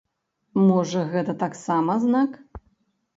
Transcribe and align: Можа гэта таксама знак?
Можа 0.69 1.03
гэта 1.11 1.35
таксама 1.43 1.99
знак? 2.07 2.31